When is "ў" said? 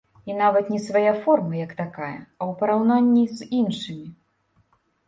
2.49-2.61